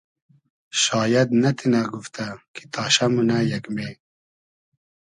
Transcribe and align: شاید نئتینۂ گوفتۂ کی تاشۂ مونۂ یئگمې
شاید 0.83 1.27
نئتینۂ 1.41 1.81
گوفتۂ 1.91 2.27
کی 2.53 2.63
تاشۂ 2.73 3.05
مونۂ 3.13 3.37
یئگمې 3.51 3.89